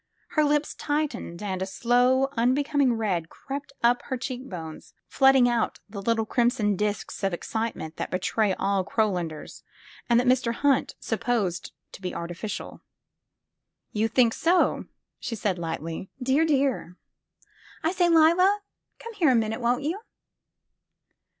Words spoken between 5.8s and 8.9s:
the little crimson disks of ex citement that betray all